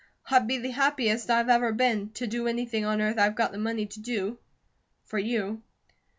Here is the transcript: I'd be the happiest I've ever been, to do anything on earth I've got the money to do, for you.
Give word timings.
I'd 0.31 0.47
be 0.47 0.57
the 0.57 0.71
happiest 0.71 1.29
I've 1.29 1.47
ever 1.47 1.71
been, 1.71 2.09
to 2.13 2.25
do 2.25 2.47
anything 2.47 2.85
on 2.85 3.01
earth 3.01 3.19
I've 3.19 3.35
got 3.35 3.51
the 3.51 3.59
money 3.59 3.85
to 3.85 3.99
do, 3.99 4.39
for 5.03 5.19
you. 5.19 5.61